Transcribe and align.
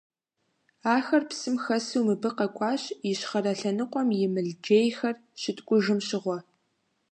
Ахэр 0.95 1.23
псым 1.29 1.55
хэсу 1.63 2.01
мыбы 2.05 2.29
къэкӀуащ, 2.37 2.83
ищхъэрэ 3.11 3.53
лъэныкъуэм 3.59 4.09
и 4.25 4.27
мылджейхэр 4.33 5.15
щыткӀужым 5.41 5.99
щыгъуэ. 6.07 6.37